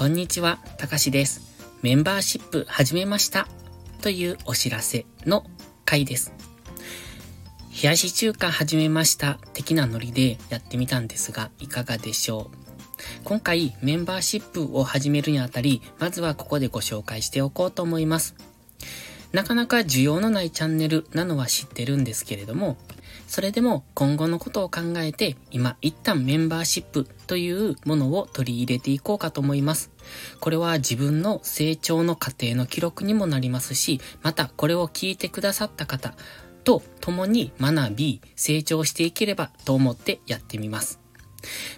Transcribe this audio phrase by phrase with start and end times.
[0.00, 1.42] こんにちは、たかしです。
[1.82, 3.46] メンバーシップ始めました。
[4.00, 5.44] というお知らせの
[5.84, 6.32] 回です。
[7.82, 12.56] 冷やし中華始めました的なノリでやってみたんですが、いかがでしょう
[13.24, 18.34] 今回メンバーシップを始めるにあたり、まずはここでご紹介しておこうと思います。
[19.32, 22.78] なかなか需要のないチャンネルなのは知ってるんですけれども、
[23.26, 29.90] それでも今後のことを考えて、今一旦メンバーシップというものを取り入れていこうかと思います。
[30.40, 36.14] これは自分の成長の過程の記録にもなりますし、またこれを聞いてくださった方
[36.64, 41.00] と共に学び、成長していければと思ってやってみます。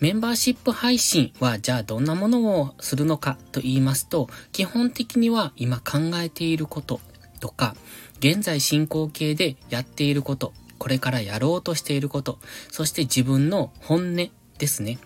[0.00, 7.00] メンバーシップ配信はじゃあどんなものをするのかと言いますと、基本的には今考えていること
[7.40, 7.74] とか、
[8.18, 12.38] 現在進行形でやっていること、これからやろうとしていること、
[12.70, 14.98] そして自分の本音ですね。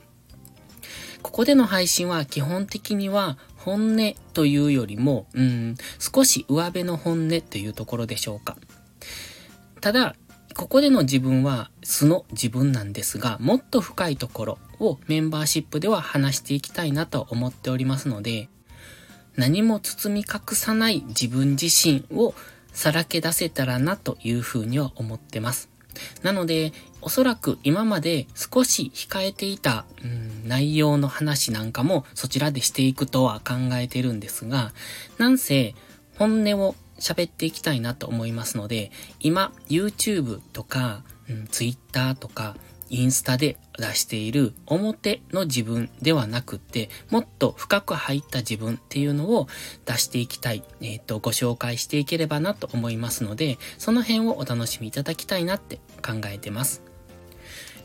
[1.22, 8.56] ここでの配信は基本的には本音というよりも、うん、少し上辺の本音というところでしょうか。
[9.80, 10.16] ただ、
[10.56, 18.48] ここでの自分は素の自分なんですが、もっと深いところをメンバーシップでは話していきたいなと思っておりますので、
[19.36, 22.34] 何も包み隠さない自分自身を
[22.72, 25.69] さらけ出せたらなというふうには思ってます。
[26.22, 34.72] なので、おそらく今まで少し控えていた、うん、内容の話なんかもそちらでしていくとは考えてるんですが、
[35.18, 35.74] なんせ
[36.16, 42.56] 本音を喋っていきたいなと思いますので、今 YouTube とか、うん、Twitter とか
[42.90, 49.48] インスタで出している表の自分ではなくて、もっと深く入った自分っていうのを
[49.86, 56.82] 出していきたい、えっ、ー、と、ご紹介していければなと思いますので、その辺をお楽しみいただきたいなって考えてます。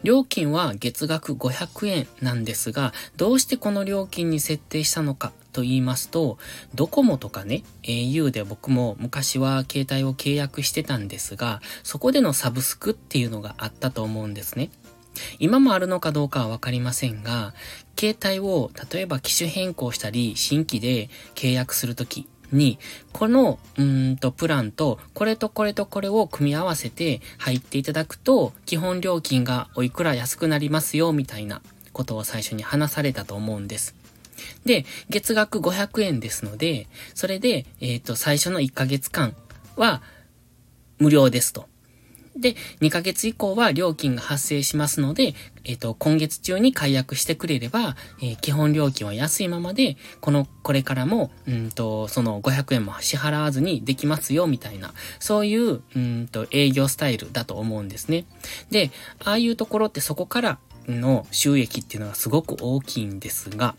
[0.03, 6.37] 料金は月額500円なんですが、どうしてこの料金に設定したのかと言いますと、
[6.75, 14.69] ドコモとかね、au で僕も昔は携帯を契約してたんですが、そこでのサブスクっていうのがあったと思うんですね。
[15.39, 17.53] 今もあるのかどうかはわかりませんが、
[17.97, 22.79] 携帯を例えば機種変更したり、新規で契約するときに、
[23.13, 31.61] この、うんと、プランと、これとこれとこれを組み合わせて入っていただくと、基本料金がおいくら安くなりますよ、みたいな
[31.93, 33.95] ことを最初に話されたと思うんです。
[34.65, 39.35] で、月額500円ですので、それで、えっ、ー、と、最初の1ヶ月間
[39.75, 40.01] は
[40.97, 41.67] 無料ですと。
[42.35, 58.25] で、2ヶ月以降は料金が発生しますので、えっ、ー、と、今月中に解約してくれれば、えー、基本料金は安いままで、この、これからも、うんと、その500円も支払わずにできますよ、みたいな、そういう、うんと、営業スタイルだと思うんですね。
[58.69, 58.91] で、
[59.23, 63.75] ああいうところってそこからの収益っていうのがすごく大きいんですが、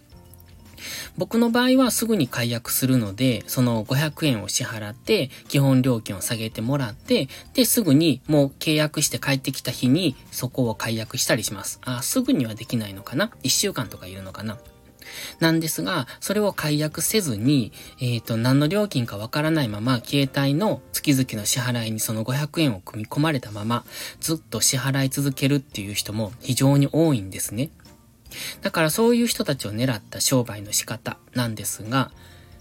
[1.17, 11.81] 僕の場合はすぐに解約するので、その500円を支払って、基本料金を下げてもらって、で、すぐにもう契約して帰ってきた日にそこを解約したりします。
[11.85, 14.59] あ、すぐにはできないのかな ?1 週間とかいるのかな？
[15.41, 23.85] なんですが、それを解約せずに、えっ、ー、と、何の料金かわからないまま、携帯の月々の支払いにその500円を組み込まれたまま、
[24.21, 27.71] ずっと支払い続けるっていう人も非常に多いんですね。
[28.63, 32.11] だからそういう人たちを狙った商売の仕方なんですが、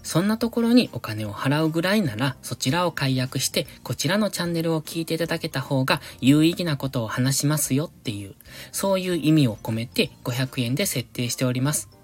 [0.06, 8.36] そんなところにお金を払うぐらいなら、そちらを解約して、こちらのチャンネルを聞いていただけた方が有意義なことを話しますよっていう、
[8.70, 11.95] そういう意味を込めて500円で設定しております。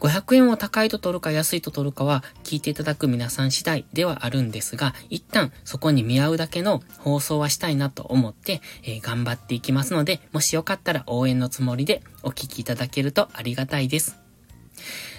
[0.00, 14.16] 500円を高いと取るか安いと取るかは聞いていただく皆さん次第ではあるんですが、一旦そこに見合うだけの放送はしたいなと思って、えー、頑張っていきますので、もしよかったら応援のつもりでお聞きいただけるとありがたいです。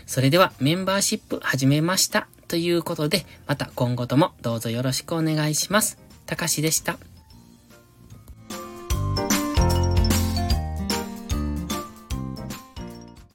[0.07, 5.99] それではメンバーシップ始めましたということで、また今後ともどうぞよろしくお願いします。
[6.25, 6.97] たかしでした。